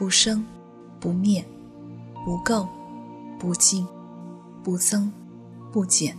[0.00, 0.42] 不生，
[0.98, 1.44] 不灭，
[2.24, 2.66] 不垢，
[3.38, 3.86] 不净，
[4.64, 5.12] 不增，
[5.70, 6.16] 不减。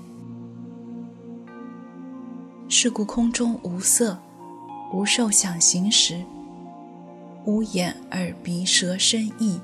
[2.69, 4.15] 是故空中无色，
[4.93, 6.23] 无受想行识，
[7.43, 9.59] 无眼耳鼻舌身意，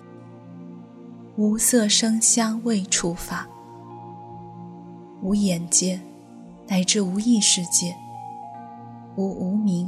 [1.36, 3.48] 无色声香味触法。
[5.22, 6.02] 无眼界，
[6.68, 7.94] 乃至无意识界；
[9.16, 9.88] 无无明，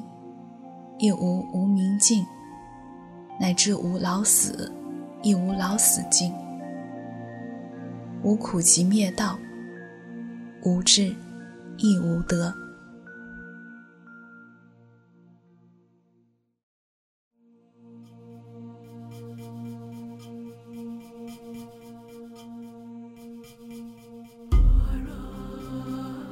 [1.00, 2.23] 亦无无明尽；
[3.40, 4.70] 乃至无老死，
[5.23, 6.30] 亦无老死尽；
[8.22, 9.40] 无苦集灭道，
[10.64, 11.16] 无智，
[11.78, 12.54] 亦无得。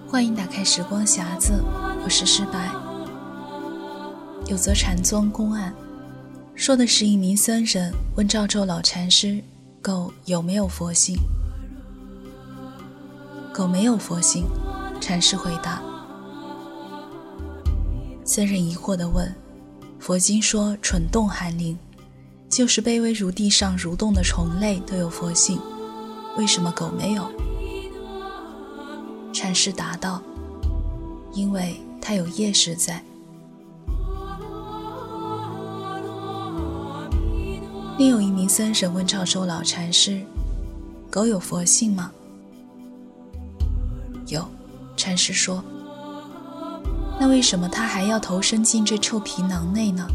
[0.10, 1.64] 欢迎打开时光匣子，
[2.04, 2.70] 我是诗白。
[4.48, 5.74] 有则禅宗公案，
[6.58, 9.40] 说的是一名僧人问赵州老禅师
[9.80, 11.16] ：“狗有没有佛性？”
[13.54, 14.44] 狗没有佛性，
[15.00, 15.80] 禅师回答。
[18.26, 19.32] 僧人疑惑地问
[20.00, 21.78] ：“佛经说蠢动含灵，
[22.50, 25.62] 就是卑微如地上蠕动的虫类都有佛性，
[26.38, 27.32] 为什么狗没有？”
[29.32, 30.20] 禅师答道
[31.34, 33.00] ：“因为它有业识在。”
[37.98, 40.24] 另有一名僧人问赵州老禅师
[41.10, 42.12] ：“狗有佛性吗
[44.30, 44.48] ？”“有。”
[44.96, 45.64] 禅师说。
[47.20, 50.08] “那为什么他还要投身进这臭皮囊内呢？”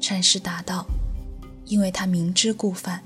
[0.00, 0.86] 禅师答道
[1.68, 3.02] ：“因为他明知故犯。”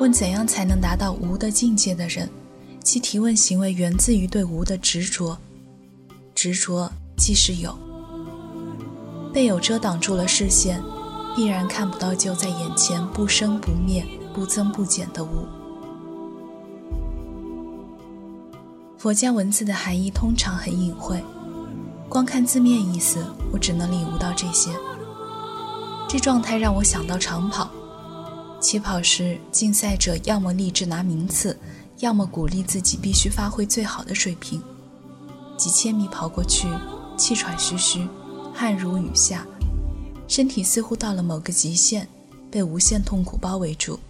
[0.00, 2.26] 问怎样才能达到无的境界的人，
[2.82, 5.36] 其提问行为源自于对无的执着。
[6.42, 7.78] 执着即是有，
[9.30, 10.82] 被有遮挡住了视线，
[11.36, 14.02] 必然看不到就在眼前不生不灭、
[14.32, 15.46] 不增不减的无。
[18.96, 21.22] 佛家文字的含义通常很隐晦，
[22.08, 23.22] 光看字面意思，
[23.52, 24.70] 我只能领悟到这些。
[26.08, 27.68] 这状态让我想到长跑。
[28.62, 31.54] 起跑时，竞赛者要么立志拿名次，
[31.98, 34.62] 要么鼓励自己必须发挥最好的水平。
[35.60, 36.66] 几千米跑过去，
[37.18, 38.08] 气喘吁吁，
[38.54, 39.46] 汗如雨下，
[40.26, 42.08] 身体似乎到了某个极限，
[42.50, 44.00] 被无限痛苦包围住。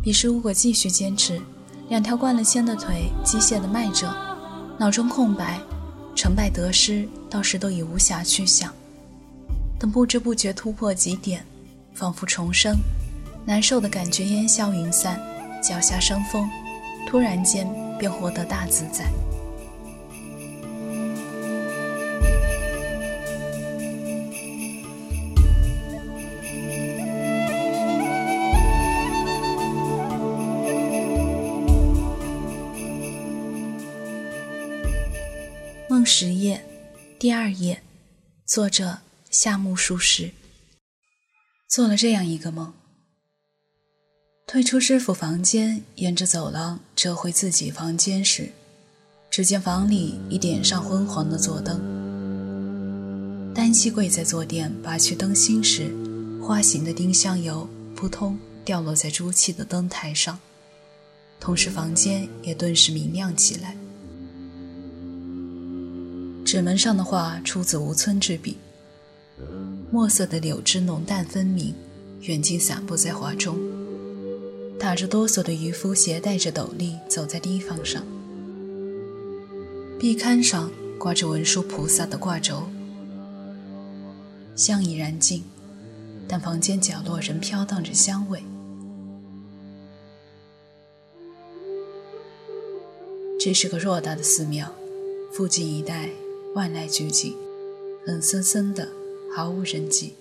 [0.00, 1.42] 彼时如果继续坚持，
[1.88, 4.14] 两条灌了铅的腿机械地迈着，
[4.78, 5.60] 脑中空白，
[6.14, 8.72] 成败得失倒是都已无暇去想。
[9.76, 11.44] 等不知不觉突破极点。
[11.94, 12.76] 仿佛重生，
[13.44, 15.18] 难受的感觉烟消云散，
[15.60, 16.48] 脚下生风，
[17.08, 17.66] 突然间
[17.98, 19.10] 便获得大自在。
[35.88, 36.62] 梦十页，
[37.18, 37.82] 第二页，
[38.44, 38.98] 作者
[39.30, 40.30] 夏目漱石。
[41.68, 42.72] 做了这样一个梦：
[44.48, 48.48] 退出师傅房间，沿着走廊折回自己房间时，
[49.28, 51.80] 只见房里已点上昏黄的座灯。
[53.52, 55.92] 单膝跪在坐垫拔去灯芯时，
[56.40, 60.38] 花形的丁香油扑通掉落在朱漆的灯台上，
[61.40, 63.76] 同时房间也顿时明亮起来。
[66.44, 68.58] 纸门上的画出自吴村之笔。
[69.90, 71.74] 墨色的柳枝浓淡分明，
[72.20, 73.58] 远近散布在画中。
[74.78, 78.04] 打着哆嗦的渔夫携带着斗笠走在堤防上，
[79.98, 82.62] 壁龛上挂着文殊菩萨的挂轴。
[84.54, 85.42] 香已燃尽，
[86.28, 88.42] 但房间角落仍飘荡着香味。
[93.38, 94.72] 这是个偌大的寺庙，
[95.32, 96.10] 附近一带
[96.54, 97.34] 万籁俱寂，
[98.04, 98.88] 冷森森的。
[99.34, 100.14] 毫无人迹。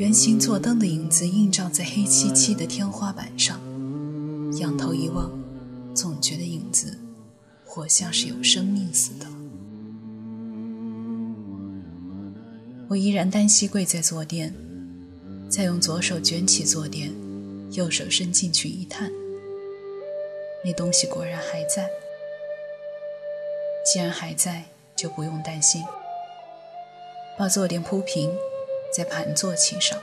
[0.00, 3.60] 圆形座灯的影子映照在黑漆漆的天花板上，
[4.58, 5.30] 仰头一望，
[5.94, 6.98] 总觉得影子
[7.66, 9.26] 活像是有生命似的。
[12.88, 14.54] 我依然单膝跪在坐垫，
[15.50, 17.12] 再用左手卷起坐垫，
[17.72, 19.12] 右手伸进去一探，
[20.64, 21.86] 那东西果然还在。
[23.84, 24.64] 既然还在，
[24.96, 25.84] 就不用担心。
[27.38, 28.30] 把坐垫铺平，
[28.92, 29.98] 在盘坐其上。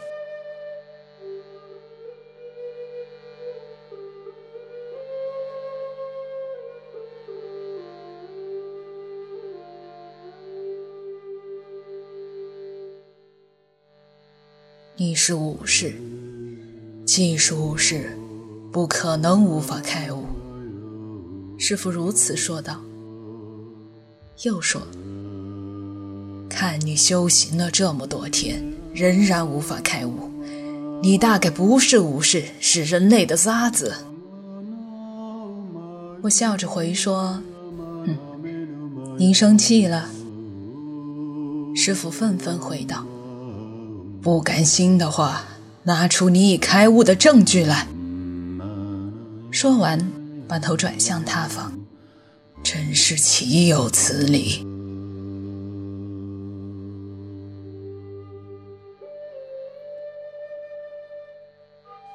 [14.99, 15.93] 你是武士，
[17.05, 18.17] 既是武士，
[18.71, 20.25] 不可能无法开悟。
[21.59, 22.81] 师傅如此说道。
[24.43, 24.81] 又说
[26.49, 28.63] ：“看你修行了这么多天，
[28.97, 30.31] 仍然无法开悟，
[31.03, 33.93] 你大概不是武士，是人类的渣子。”
[36.23, 37.39] 我笑着回说
[38.07, 38.17] ：“哼，
[39.15, 40.09] 您生气了。”
[41.77, 43.05] 师傅愤愤回道
[44.19, 45.43] ：“不甘心的话，
[45.83, 47.87] 拿出你已开悟的证据来。”
[49.53, 50.11] 说完，
[50.47, 51.71] 把头转向他方。
[52.63, 54.65] 真是岂有此理！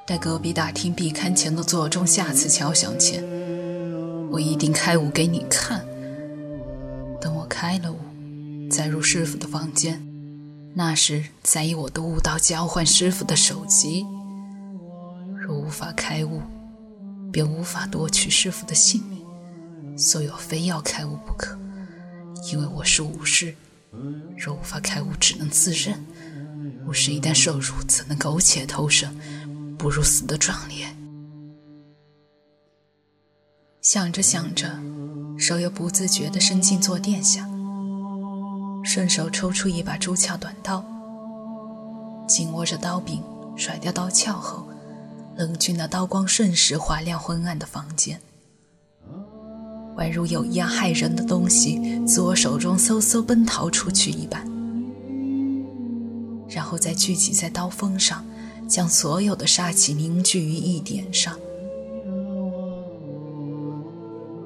[0.04, 3.22] 待隔壁大厅壁龛前的座钟下次敲响前，
[4.32, 5.80] 我一定开悟给你看。
[7.20, 7.98] 等我开了悟，
[8.68, 10.04] 再入师傅的房间，
[10.74, 14.04] 那时再以我的悟道交换师傅的首级。
[15.38, 16.42] 若无法开悟，
[17.30, 19.22] 便无法夺取师傅的性命。
[19.96, 21.56] 所以我非要开悟不可，
[22.50, 23.54] 因为我是武士，
[24.36, 26.04] 若无法开悟，只能自认。
[26.88, 29.14] 武士一旦受辱，怎能苟且偷生？
[29.82, 30.86] 不如死的壮烈。
[33.80, 34.70] 想着想着，
[35.36, 37.50] 手又不自觉地伸进坐垫下，
[38.84, 40.84] 顺手抽出一把朱鞘短刀，
[42.28, 43.20] 紧握着刀柄，
[43.56, 44.68] 甩掉刀鞘后，
[45.34, 48.20] 冷峻的刀光瞬时划亮昏暗的房间。
[49.96, 54.46] 宛如有一样害人的东西自我手中嗖嗖奔逃出去一般，
[56.48, 58.24] 然后再聚集在刀锋上，
[58.72, 61.38] 将所有的杀气凝聚于一点上。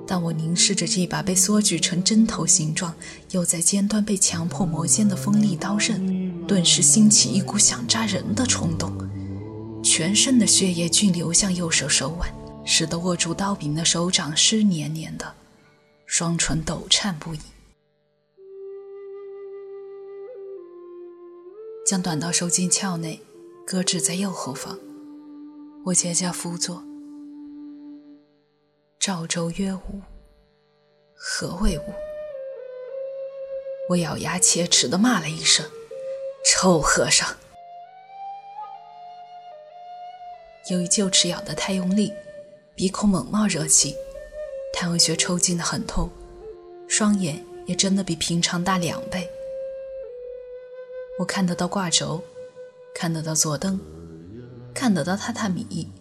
[0.05, 2.93] 当我凝视着这把被缩聚成针头形状，
[3.31, 8.93] 又在尖端被强迫磨尖的锋利刀刃，顿时兴起一股想扎人的冲动，
[9.81, 12.29] 全身的血液均流向右手手腕。
[12.69, 15.35] 使得握住刀柄的手掌湿黏黏的，
[16.05, 17.39] 双唇抖颤不已。
[21.87, 23.21] 将短刀收进鞘内，
[23.67, 24.79] 搁置在右后方。
[25.85, 26.85] 我结跏趺坐。
[29.01, 30.01] 赵州曰：“武，
[31.13, 31.83] 何谓武？”
[33.91, 35.69] 我咬牙切齿地骂了一声
[36.47, 37.29] ：“臭和尚！”
[40.71, 42.13] 由于臼齿咬得太用力。
[42.77, 43.97] 鼻孔猛冒热气，
[44.75, 46.11] 太阳穴抽筋的很痛，
[46.87, 49.27] 双眼也睁得比平常大两倍。
[51.19, 52.23] 我看得到挂轴，
[52.99, 53.79] 看得到座灯，
[54.73, 55.93] 看得到榻榻米，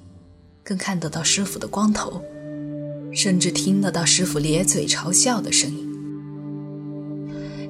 [0.64, 2.22] 更看得到师傅的光头，
[3.14, 5.92] 甚至听得到师傅咧嘴嘲笑的声音。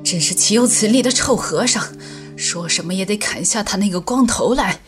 [0.03, 1.84] 真是岂有此理的臭和尚，
[2.38, 4.79] 说什么也得砍下他那个光头来。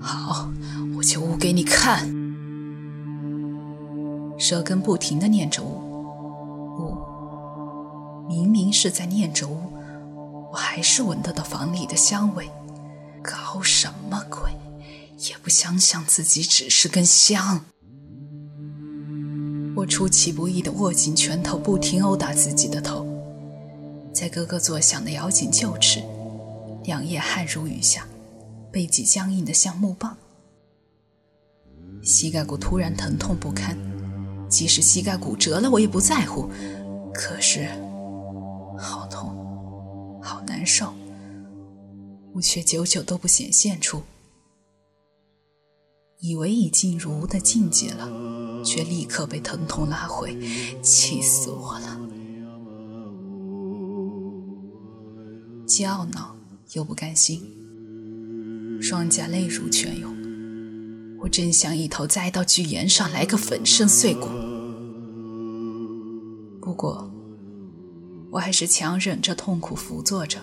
[0.00, 0.50] 好，
[0.96, 2.12] 我就悟给你看。
[4.40, 5.78] 舌根不停地念着“悟”，
[6.82, 6.96] 悟，
[8.28, 9.56] 明明是在念着“悟”，
[10.50, 12.50] 我还是闻得到房里的香味。
[13.28, 14.50] 搞什么鬼？
[15.18, 17.62] 也不想想自己只是根香。
[19.76, 23.06] 我出其不意地握紧拳头，不停殴打自己的头，
[24.14, 26.02] 在咯咯作响的咬紧臼齿，
[26.84, 28.06] 两腋汗如雨下，
[28.72, 30.16] 背脊僵硬得像木棒，
[32.02, 33.76] 膝盖骨突然疼痛不堪。
[34.48, 36.48] 即使膝盖骨折了，我也不在乎。
[37.12, 37.68] 可是，
[38.78, 40.90] 好痛，好难受，
[42.40, 44.02] 却久久都不显现出。
[46.20, 48.08] 以为已进入无的境界了，
[48.64, 50.36] 却立刻被疼痛拉回，
[50.82, 52.00] 气死我了！
[55.64, 56.34] 既懊恼
[56.72, 57.40] 又不甘心，
[58.82, 60.16] 双颊泪如泉涌。
[61.20, 64.28] 我真想一头栽到巨岩上来个粉身碎骨，
[66.60, 67.08] 不过
[68.30, 70.40] 我还是强忍着痛苦伏坐着，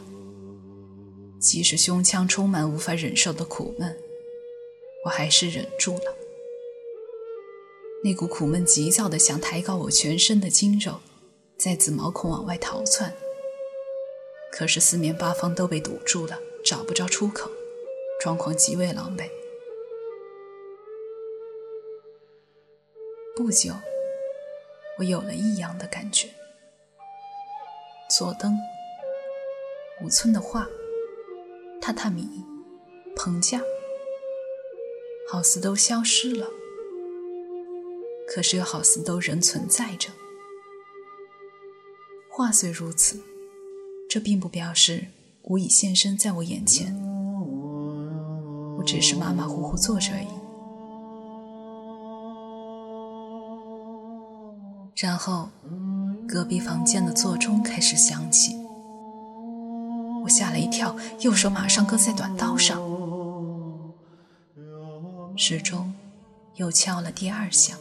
[1.46, 3.96] 即使胸腔充满无法忍受的苦闷，
[5.06, 6.18] 我还是忍住了。
[8.04, 11.02] 那股苦闷急躁的想抬高我全身的筋肉，
[11.56, 13.14] 在自毛孔往外逃窜。
[14.52, 17.52] 可是四面八方都被堵住了，找不着出口，
[18.20, 19.30] 状况极为狼狈。
[23.36, 23.72] 不久，
[24.98, 26.28] 我有了异样的感觉。
[28.10, 28.58] 左灯、
[30.02, 30.68] 五寸的画、
[31.86, 32.27] 榻榻米、
[33.15, 33.62] 棚架，
[35.32, 36.48] 好似都消失了，
[38.27, 40.10] 可是又好似都仍存在着。
[42.27, 43.22] 话虽如此，
[44.10, 45.06] 这并不表示
[45.44, 46.92] 无已现身在我眼前，
[48.80, 50.27] 我只是马马虎虎坐着而已。
[54.96, 55.50] 然后，
[56.27, 58.56] 隔壁房间的座钟开始响起，
[60.25, 62.82] 我吓了一跳，右手马上搁在短刀上。
[65.38, 65.94] 时钟
[66.55, 67.77] 又敲了第二响。